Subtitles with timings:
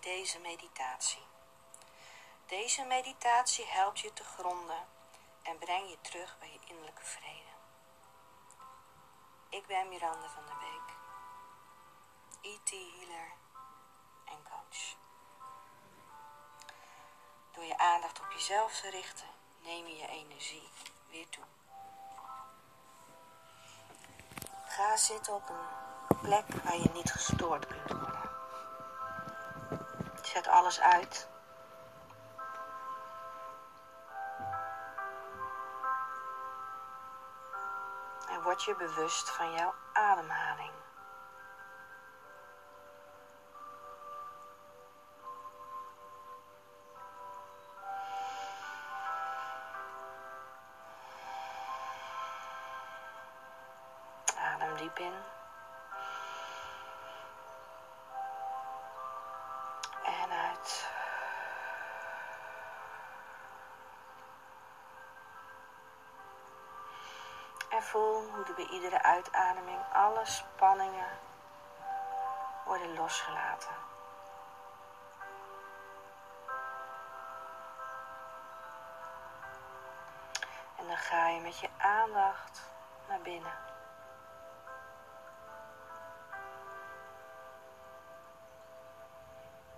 [0.00, 1.26] deze meditatie.
[2.46, 4.86] Deze meditatie helpt je te gronden
[5.42, 7.56] en brengt je terug bij je innerlijke vrede.
[9.48, 10.96] Ik ben Miranda van der Beek,
[12.52, 13.32] IT healer
[14.24, 14.96] en coach.
[17.52, 19.28] Door je aandacht op jezelf te richten,
[19.62, 20.68] neem je je energie
[21.10, 21.44] weer toe.
[24.64, 28.07] Ga zitten op een plek waar je niet gestoord kunt worden.
[30.38, 31.28] Zet alles uit.
[38.28, 40.72] En word je bewust van jouw ademhaling.
[54.36, 55.37] Adem diep in.
[67.88, 71.18] Voel hoe er bij iedere uitademing alle spanningen
[72.64, 73.74] worden losgelaten.
[80.76, 82.70] En dan ga je met je aandacht
[83.08, 83.56] naar binnen.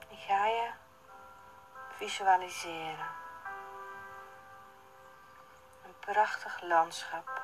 [0.09, 0.71] Die ga je
[1.89, 3.19] visualiseren.
[5.85, 7.40] Een prachtig landschap.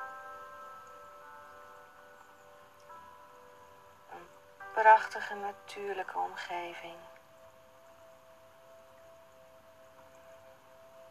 [4.81, 6.97] Prachtige natuurlijke omgeving.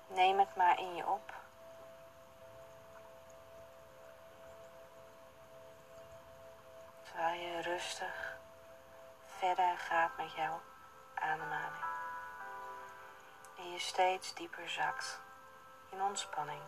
[0.06, 1.34] Neem het maar in je op.
[7.02, 8.38] Terwijl je rustig
[9.24, 10.60] verder gaat met jouw
[11.14, 11.84] ademhaling.
[13.58, 15.20] En je steeds dieper zakt
[15.90, 16.62] in ontspanning.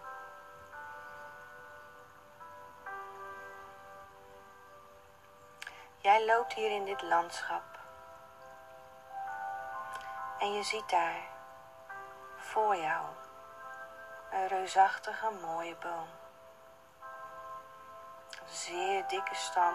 [6.09, 7.79] Jij loopt hier in dit landschap.
[10.39, 11.23] En je ziet daar
[12.37, 13.07] voor jou
[14.31, 16.09] een reusachtige mooie boom.
[18.41, 19.75] Een zeer dikke stam.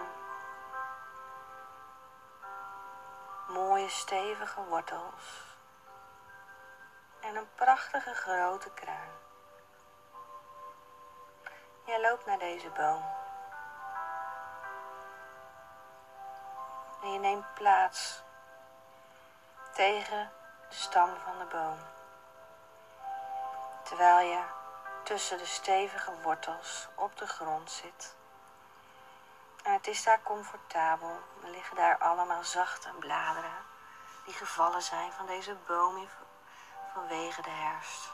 [3.48, 5.56] Mooie stevige wortels.
[7.20, 9.12] En een prachtige grote kruin.
[11.84, 13.13] Jij loopt naar deze boom.
[17.04, 18.22] En je neemt plaats
[19.72, 20.32] tegen
[20.68, 21.78] de stam van de boom.
[23.82, 24.42] Terwijl je
[25.02, 28.16] tussen de stevige wortels op de grond zit.
[29.62, 31.20] En het is daar comfortabel.
[31.42, 33.64] Er liggen daar allemaal zachte bladeren
[34.24, 36.08] die gevallen zijn van deze boom
[36.92, 38.12] vanwege de herfst.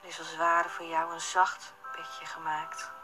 [0.00, 2.99] Er is als het ware voor jou een zacht bedje gemaakt.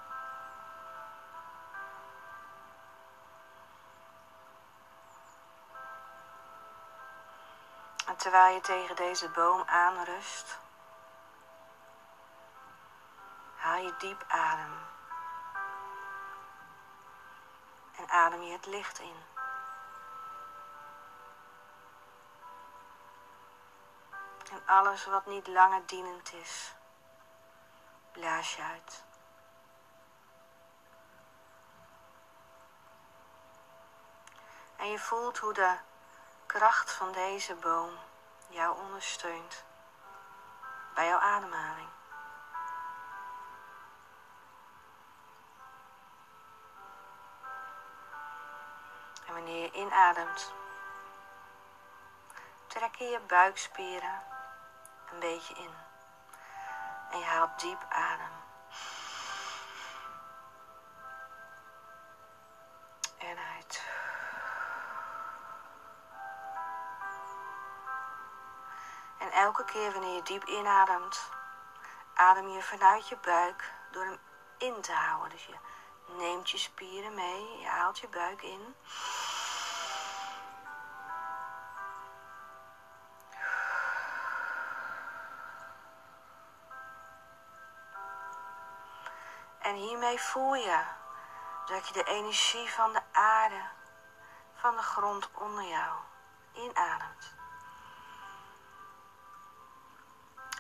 [8.26, 10.59] Terwijl je tegen deze boom aanrust,
[13.56, 14.87] haal je diep adem.
[17.97, 19.25] En adem je het licht in.
[24.50, 26.75] En alles wat niet langer dienend is,
[28.12, 29.04] blaas je uit.
[34.76, 35.76] En je voelt hoe de
[36.47, 37.98] kracht van deze boom
[38.49, 39.65] jou ondersteunt
[40.95, 41.89] bij jouw ademhaling.
[49.27, 50.53] En wanneer je inademt,
[52.67, 54.23] trek je je buikspieren
[55.12, 55.75] een beetje in.
[57.11, 58.46] En je haalt diep adem.
[69.67, 71.31] Keer wanneer je diep inademt,
[72.15, 74.19] adem je vanuit je buik door hem
[74.59, 75.31] in te houden.
[75.31, 75.57] Dus je
[76.07, 78.75] neemt je spieren mee, je haalt je buik in.
[89.59, 90.81] En hiermee voel je
[91.67, 93.63] dat je de energie van de aarde,
[94.55, 95.99] van de grond onder jou,
[96.53, 97.35] inademt.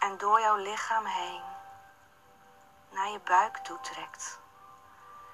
[0.06, 1.42] En door jouw lichaam heen
[2.90, 4.38] naar je buik toe trekt.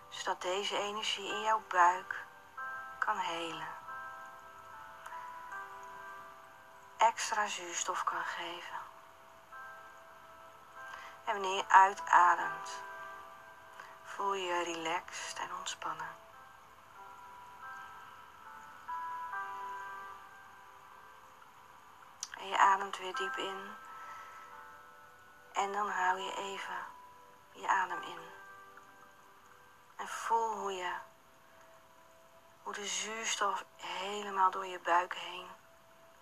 [0.09, 2.27] Zodat deze energie in jouw buik
[2.99, 3.81] kan helen.
[7.03, 8.79] extra zuurstof kan geven.
[11.25, 12.83] En wanneer je uitademt,
[14.05, 16.17] voel je je relaxed en ontspannen.
[22.39, 23.71] En je ademt weer diep in.
[25.53, 26.87] En dan hou je even
[27.53, 28.19] je adem in.
[29.97, 30.93] En voel hoe je
[32.63, 35.47] hoe de zuurstof helemaal door je buik heen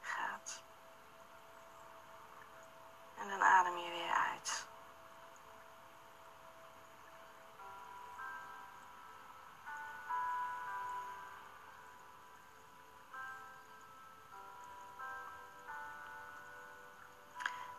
[0.00, 0.62] gaat.
[3.18, 4.68] En dan adem je weer uit.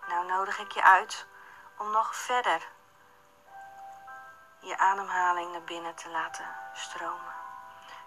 [0.08, 1.28] Nou nodig ik je uit
[1.82, 2.68] om nog verder
[4.60, 7.34] je ademhaling naar binnen te laten stromen.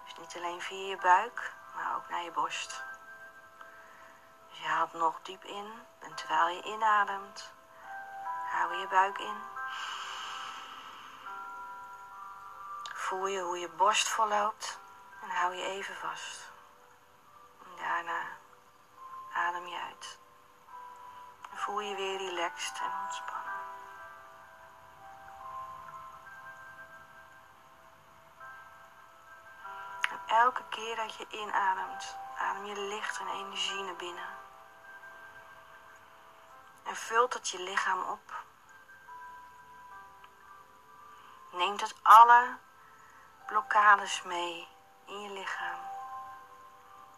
[0.04, 2.84] Dus niet alleen via je buik, maar ook naar je borst.
[4.48, 7.52] Dus je haalt nog diep in en terwijl je inademt,
[8.50, 9.42] hou je buik in.
[12.94, 14.78] Voel je hoe je borst volloopt
[15.22, 16.52] en hou je even vast.
[17.64, 18.20] En daarna
[19.34, 20.18] adem je uit.
[21.50, 23.43] En voel je weer relaxed en ontspannen.
[30.34, 34.28] Elke keer dat je inademt, adem je licht en energie naar binnen.
[36.84, 38.44] En vult het je lichaam op.
[41.50, 42.58] Neemt het alle
[43.46, 44.68] blokkades mee
[45.06, 45.80] in je lichaam.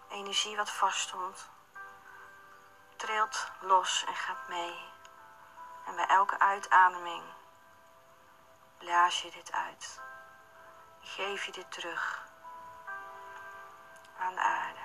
[0.09, 1.51] Energie wat vaststond,
[2.97, 4.93] trilt los en gaat mee.
[5.87, 7.25] En bij elke uitademing
[8.79, 10.01] blaas je dit uit.
[11.01, 12.26] Geef je dit terug
[14.19, 14.85] aan de aarde.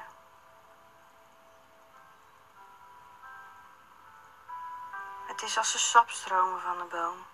[5.27, 7.25] Het is als de sapstromen van de boom.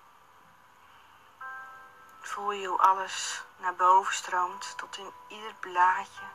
[2.19, 6.25] Voel je hoe alles naar boven stroomt tot in ieder blaadje,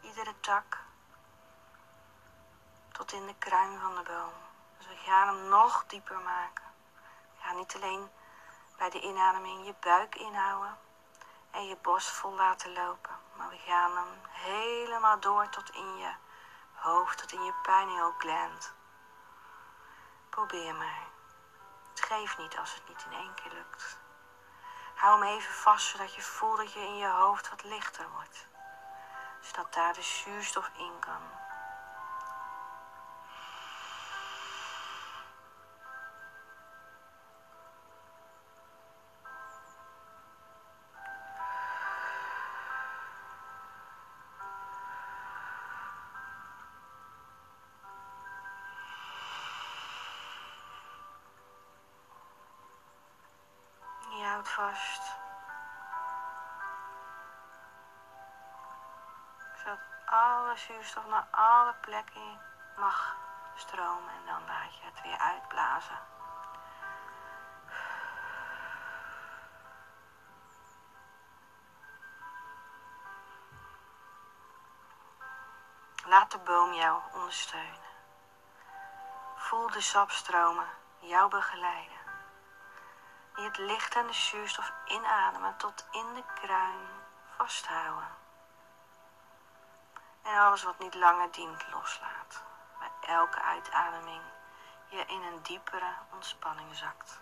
[0.00, 0.78] iedere tak,
[2.92, 4.32] tot in de kruin van de boom.
[4.78, 6.64] Dus we gaan hem nog dieper maken.
[7.36, 8.10] We gaan niet alleen
[8.76, 10.78] bij de inademing je buik inhouden
[11.50, 13.25] en je borst vol laten lopen.
[13.36, 16.12] Maar we gaan hem helemaal door tot in je
[16.72, 18.74] hoofd, tot in je pineal gland.
[20.30, 21.06] Probeer maar.
[21.90, 23.98] Het geeft niet als het niet in één keer lukt.
[24.94, 28.46] Hou hem even vast zodat je voelt dat je in je hoofd wat lichter wordt.
[29.40, 31.45] Zodat daar de zuurstof in kan.
[54.56, 55.02] Vast.
[59.56, 62.40] Zodat alle zuurstof naar alle plekken
[62.76, 63.16] mag
[63.54, 65.98] stromen en dan laat je het weer uitblazen.
[76.04, 77.94] Laat de boom jou ondersteunen.
[79.36, 81.95] Voel de sapstromen jou begeleiden
[83.36, 86.88] die het licht en de zuurstof inademen tot in de kruin
[87.36, 88.08] vasthouden.
[90.22, 92.42] En alles wat niet langer dient loslaat.
[92.78, 94.22] Bij elke uitademing
[94.88, 97.20] je in een diepere ontspanning zakt.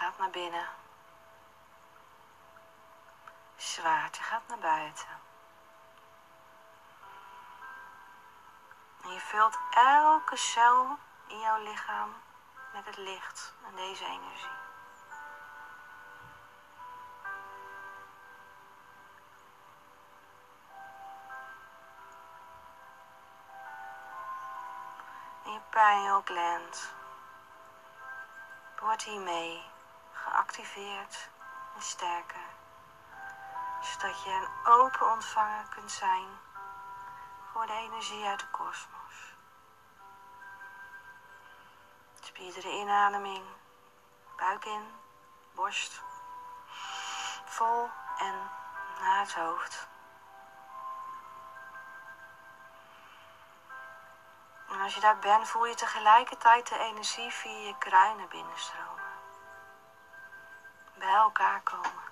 [0.00, 0.68] Gaat naar binnen.
[3.56, 5.08] Zwaarte gaat naar buiten.
[9.02, 12.14] En je vult elke cel in jouw lichaam
[12.72, 14.58] met het licht en deze energie.
[25.44, 26.94] En je pineal gland
[28.80, 29.78] wordt hiermee
[30.24, 31.30] geactiveerd
[31.74, 32.48] en sterker.
[33.80, 36.28] Zodat je een open ontvanger kunt zijn
[37.52, 39.34] voor de energie uit de kosmos.
[42.20, 43.44] Dus bij inademing,
[44.36, 44.94] buik in,
[45.54, 46.02] borst,
[47.44, 48.50] vol en
[49.00, 49.88] naar het hoofd.
[54.68, 58.99] En als je daar bent, voel je tegelijkertijd de energie via je kruinen binnenstromen.
[61.00, 62.08] Bij elkaar komen.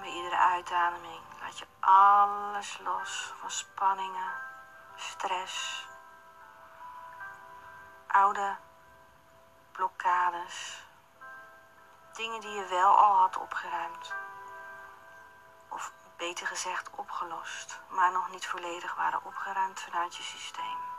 [0.00, 4.32] Bij iedere uitademing laat je alles los van spanningen,
[4.94, 5.86] stress,
[8.06, 8.56] oude
[9.72, 10.84] blokkades.
[12.12, 14.14] Dingen die je wel al had opgeruimd.
[16.16, 20.96] Beter gezegd opgelost, maar nog niet volledig waren opgeruimd vanuit je systeem.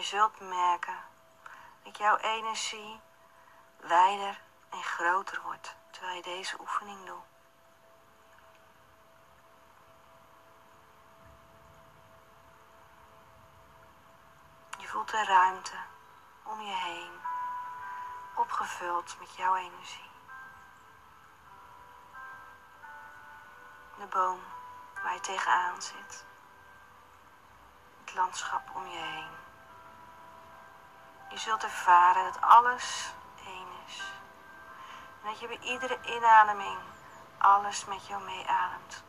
[0.00, 0.98] je zult merken
[1.82, 3.00] dat jouw energie
[3.76, 7.29] wijder en groter wordt terwijl je deze oefening doet.
[15.10, 15.76] De ruimte
[16.42, 17.12] om je heen,
[18.34, 20.10] opgevuld met jouw energie.
[23.98, 24.40] De boom
[25.02, 26.24] waar je tegenaan zit.
[28.00, 29.30] Het landschap om je heen.
[31.28, 33.12] Je zult ervaren dat alles
[33.44, 34.02] één is.
[35.22, 36.78] En dat je bij iedere inademing
[37.38, 39.04] alles met jou meeademt.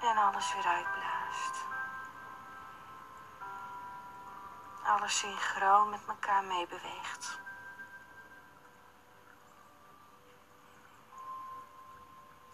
[0.00, 1.73] En alles weer uitblaast.
[4.84, 7.38] Alles synchroon met elkaar meebeweegt.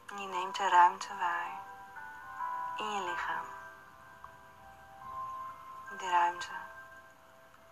[0.06, 1.60] Je neemt de ruimte waar
[2.76, 3.44] in je lichaam.
[5.98, 6.48] De ruimte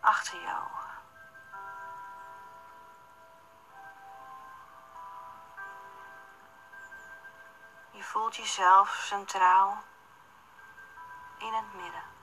[0.00, 0.88] achter je ogen.
[7.90, 9.82] Je voelt jezelf centraal
[11.38, 12.17] in het midden.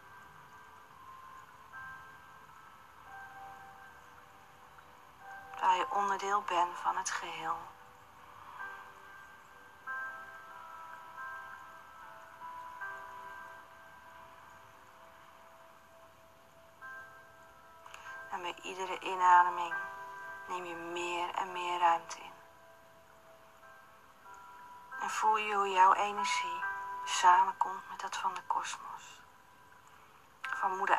[5.96, 7.58] Onderdeel bent van het geheel.
[18.32, 19.74] En bij iedere inademing
[20.48, 22.34] neem je meer en meer ruimte in.
[25.00, 26.64] En voel je hoe jouw energie
[27.04, 29.22] samenkomt met dat van de kosmos.
[30.42, 30.98] Van moeder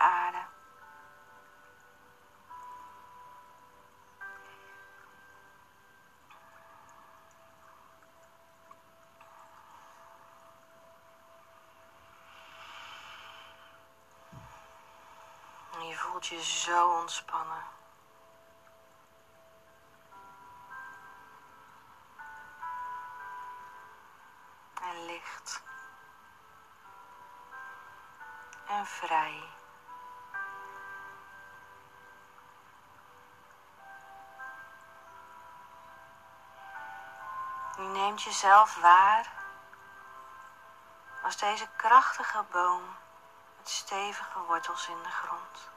[16.16, 17.64] voelt je zo ontspannen.
[24.82, 25.62] En licht.
[28.66, 29.48] En vrij.
[37.76, 39.32] Je neemt jezelf waar
[41.22, 42.82] als deze krachtige boom
[43.56, 45.74] met stevige wortels in de grond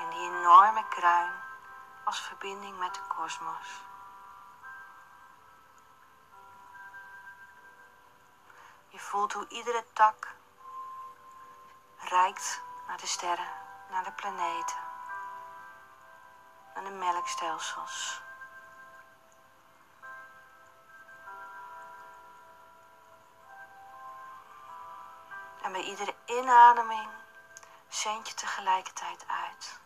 [0.00, 1.32] en die enorme kruin
[2.04, 3.82] als verbinding met de kosmos.
[8.88, 10.34] Je voelt hoe iedere tak
[11.98, 13.50] reikt naar de sterren,
[13.90, 14.78] naar de planeten,
[16.74, 18.22] naar de melkstelsels.
[25.62, 27.10] En bij iedere inademing
[27.88, 29.80] zend je tegelijkertijd uit.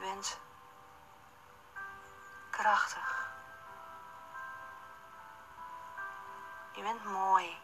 [0.00, 0.40] Bent
[2.50, 3.28] krachtig.
[6.72, 7.58] Je bent mooi.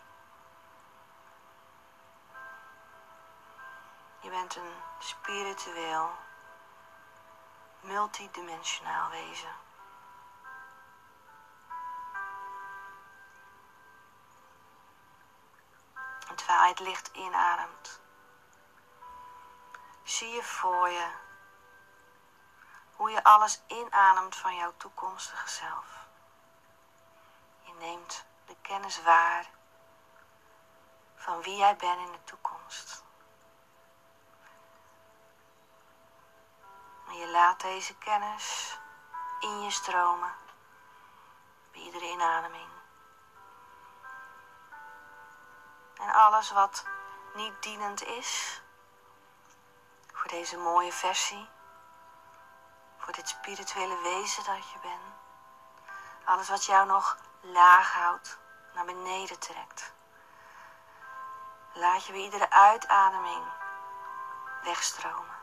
[4.21, 6.11] Je bent een spiritueel,
[7.81, 9.55] multidimensionaal wezen.
[16.29, 18.01] En terwijl het licht inademt,
[20.03, 21.25] zie je voor je
[22.97, 26.07] hoe je alles inademt van jouw toekomstige zelf.
[27.63, 29.51] Je neemt de kennis waar
[31.15, 33.05] van wie jij bent in de toekomst.
[37.07, 38.79] En je laat deze kennis
[39.41, 40.35] in je stromen
[41.73, 42.69] bij iedere inademing.
[45.95, 46.85] En alles wat
[47.35, 48.63] niet dienend is
[50.13, 51.49] voor deze mooie versie
[53.07, 55.15] voor dit spirituele wezen dat je bent.
[56.25, 58.39] Alles wat jou nog laag houdt,
[58.75, 59.93] naar beneden trekt.
[61.75, 63.45] Laat je bij iedere uitademing
[64.63, 65.35] wegstromen.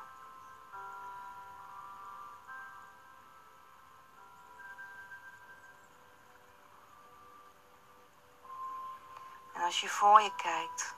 [9.54, 10.96] En als je voor je kijkt,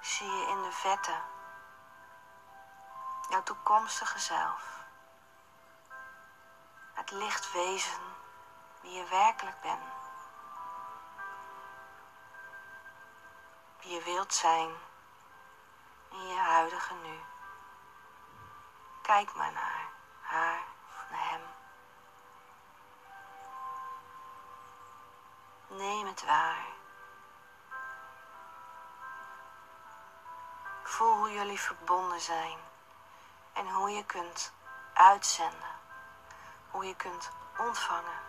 [0.00, 1.16] zie je in de vette
[3.28, 4.75] jouw toekomstige zelf.
[7.06, 8.00] Het lichtwezen
[8.80, 9.82] wie je werkelijk bent.
[13.80, 14.70] Wie je wilt zijn
[16.10, 17.20] in je huidige nu.
[19.02, 19.88] Kijk maar naar
[20.20, 20.60] haar
[21.10, 21.42] naar hem.
[25.68, 26.66] Neem het waar.
[30.82, 32.58] Voel hoe jullie verbonden zijn
[33.52, 34.52] en hoe je kunt
[34.94, 35.75] uitzenden,
[36.76, 38.20] hoe je kunt ontvangen,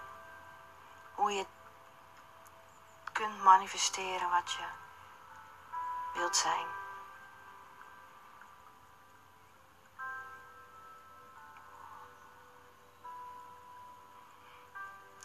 [1.16, 1.46] hoe je
[3.12, 4.66] kunt manifesteren wat je
[6.14, 6.68] wilt zijn.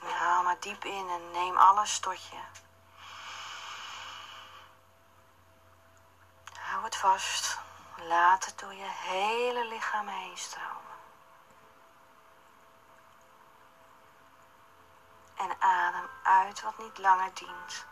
[0.03, 2.41] Haal maar diep in en neem alles tot je.
[6.61, 7.59] Hou het vast.
[7.97, 10.92] Laat het door je hele lichaam heen stromen.
[15.43, 17.87] En adem uit wat niet langer dient.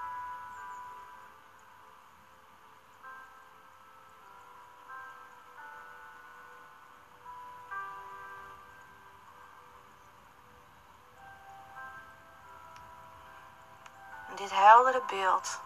[14.40, 15.61] dit heldere beeld,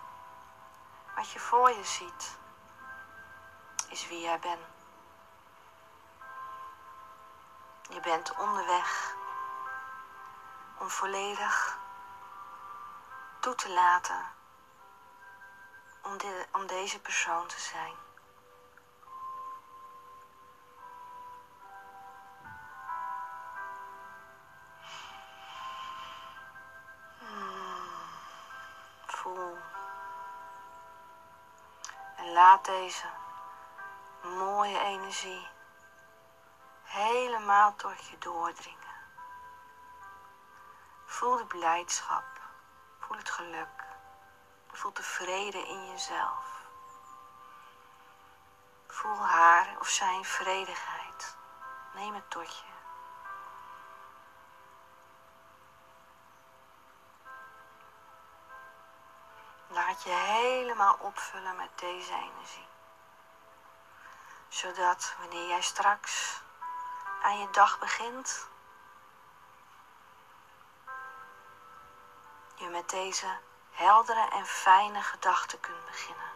[1.14, 2.38] wat je voor je ziet,
[3.88, 4.60] is wie jij bent.
[7.88, 9.14] Je bent onderweg
[10.78, 11.78] om volledig
[13.40, 14.26] toe te laten
[16.02, 16.16] om,
[16.52, 17.94] om deze persoon te zijn.
[27.18, 27.54] Hmm.
[32.16, 33.06] En laat deze
[34.22, 35.48] mooie energie
[36.82, 38.83] helemaal tot je doordringen.
[41.14, 42.24] Voel de blijdschap,
[42.98, 43.84] voel het geluk,
[44.72, 46.62] voel de vrede in jezelf.
[48.86, 51.36] Voel haar of zijn vredigheid.
[51.94, 52.72] Neem het tot je.
[59.66, 62.68] Laat je helemaal opvullen met deze energie
[64.48, 66.40] zodat wanneer jij straks
[67.22, 68.48] aan je dag begint,
[72.54, 73.38] je met deze
[73.70, 76.32] heldere en fijne gedachten kunt beginnen.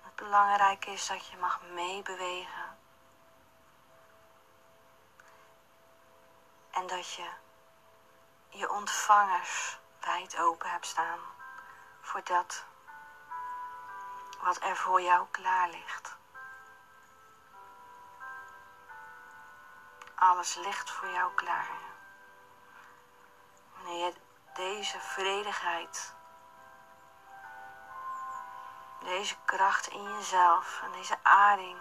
[0.00, 2.78] Het belangrijke is dat je mag meebewegen
[6.70, 7.30] en dat je
[8.48, 11.20] je ontvangers wijd open hebt staan
[12.00, 12.64] voor dat
[14.40, 16.18] wat er voor jou klaar ligt.
[20.20, 21.68] Alles ligt voor jou klaar.
[23.72, 24.14] Wanneer je
[24.54, 26.14] deze vredigheid,
[29.00, 31.78] deze kracht in jezelf en deze aarding,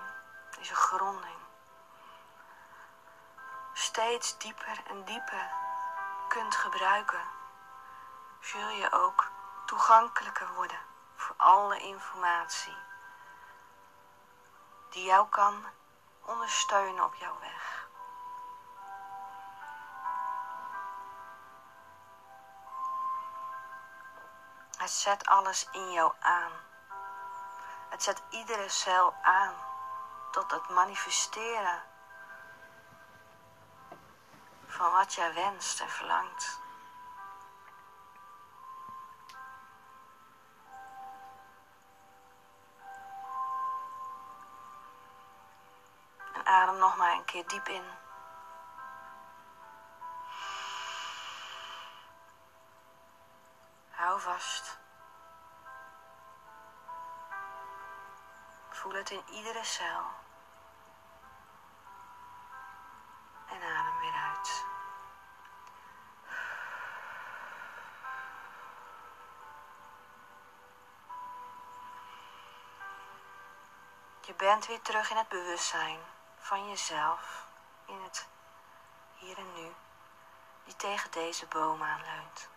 [0.58, 1.38] deze gronding,
[3.74, 5.52] steeds dieper en dieper
[6.28, 7.28] kunt gebruiken,
[8.40, 9.32] zul je ook
[9.66, 10.80] toegankelijker worden
[11.16, 12.78] voor alle informatie
[14.90, 15.66] die jou kan
[16.26, 17.59] ondersteunen op jouw weg.
[24.90, 26.52] Zet alles in jou aan.
[27.90, 29.54] Het zet iedere cel aan
[30.32, 31.84] tot het manifesteren
[34.66, 36.60] van wat jij wenst en verlangt.
[46.44, 48.09] adem nog maar een keer diep in.
[54.20, 54.78] Vast.
[58.70, 60.06] Voel het in iedere cel.
[63.50, 64.66] En adem weer uit.
[74.22, 76.00] Je bent weer terug in het bewustzijn
[76.38, 77.46] van jezelf,
[77.86, 78.28] in het
[79.16, 79.76] hier en nu,
[80.64, 82.50] die tegen deze boom aanleunt.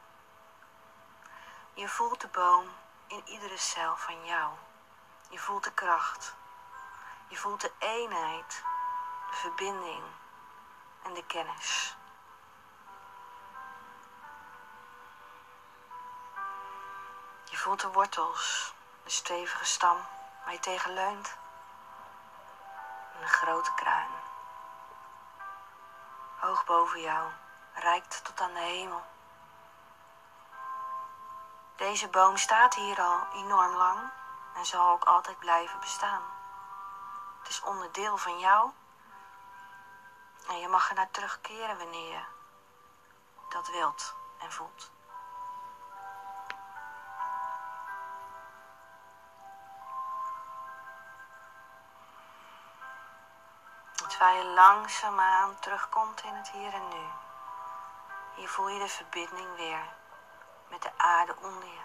[1.74, 2.68] Je voelt de boom
[3.06, 4.52] in iedere cel van jou.
[5.28, 6.34] Je voelt de kracht.
[7.28, 8.64] Je voelt de eenheid,
[9.30, 10.04] de verbinding
[11.02, 11.96] en de kennis.
[17.44, 20.06] Je voelt de wortels, de stevige stam
[20.44, 21.36] waar je tegen leunt.
[23.14, 24.10] En een grote kruin.
[26.38, 27.30] Hoog boven jou,
[27.74, 29.11] reikt tot aan de hemel.
[31.76, 34.10] Deze boom staat hier al enorm lang
[34.54, 36.22] en zal ook altijd blijven bestaan.
[37.38, 38.70] Het is onderdeel van jou
[40.48, 42.24] en je mag er naar terugkeren wanneer je
[43.48, 44.90] dat wilt en voelt.
[54.08, 57.06] Terwijl je langzaamaan terugkomt in het hier en nu.
[58.34, 60.00] Hier voel je de verbinding weer
[60.72, 61.80] met de aarde onder je.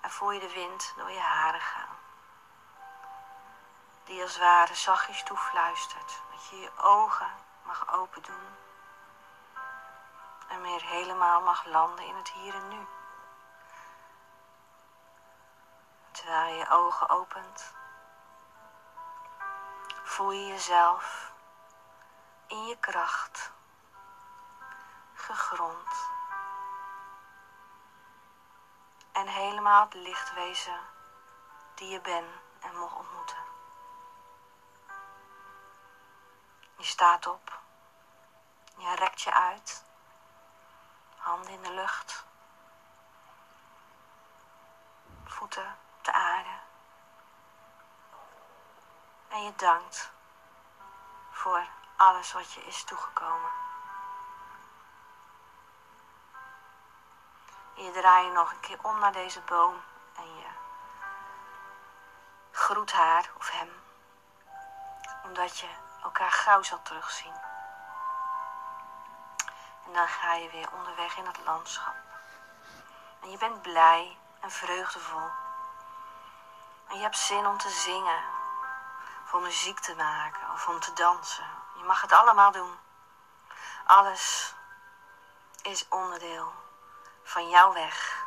[0.00, 1.98] En voel je de wind door je haren gaan.
[4.04, 6.22] Die als ware zachtjes toefluistert.
[6.30, 7.30] Dat je je ogen
[7.62, 8.56] mag open doen.
[10.48, 12.86] En meer helemaal mag landen in het hier en nu.
[16.10, 17.74] Terwijl je je ogen opent,
[20.02, 21.32] voel je jezelf
[22.46, 23.54] in je kracht
[29.12, 30.80] En helemaal het licht wezen
[31.74, 33.36] die je bent en mocht ontmoeten.
[36.76, 37.58] Je staat op.
[38.76, 39.84] Je rekt je uit.
[41.16, 42.24] Handen in de lucht.
[45.24, 46.58] Voeten op de aarde.
[49.28, 50.10] En je dankt
[51.30, 53.65] voor alles wat je is toegekomen.
[57.76, 59.82] Je draait nog een keer om naar deze boom
[60.16, 60.46] en je
[62.50, 63.82] groet haar of hem,
[65.24, 65.68] omdat je
[66.02, 67.34] elkaar gauw zal terugzien.
[69.86, 71.94] En dan ga je weer onderweg in het landschap.
[73.22, 75.30] En je bent blij en vreugdevol.
[76.88, 78.22] En je hebt zin om te zingen,
[79.24, 81.48] of om muziek te maken of om te dansen.
[81.76, 82.78] Je mag het allemaal doen.
[83.86, 84.54] Alles
[85.62, 86.64] is onderdeel
[87.26, 88.24] van jouw weg.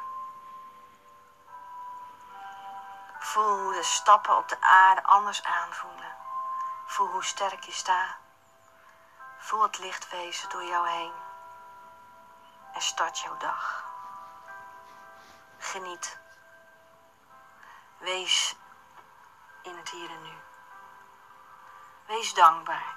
[3.19, 6.15] Voel hoe de stappen op de aarde anders aanvoelen.
[6.85, 8.17] Voel hoe sterk je staat.
[9.37, 11.13] Voel het licht wezen door jou heen.
[12.73, 13.83] En start jouw dag.
[15.57, 16.17] Geniet.
[17.97, 18.55] Wees
[19.61, 20.37] in het hier en nu.
[22.05, 22.95] Wees dankbaar.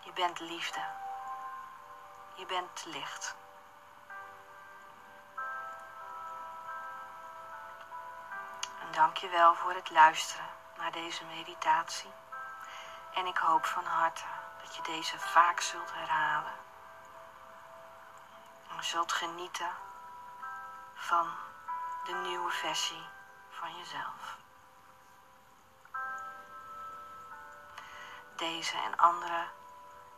[0.00, 1.05] Je bent liefde.
[2.36, 3.34] Je bent licht.
[8.80, 12.10] En dank je wel voor het luisteren naar deze meditatie.
[13.14, 14.24] En ik hoop van harte
[14.62, 16.52] dat je deze vaak zult herhalen.
[18.70, 19.70] En zult genieten
[20.94, 21.28] van
[22.04, 23.06] de nieuwe versie
[23.50, 24.36] van jezelf.
[28.36, 29.55] Deze en andere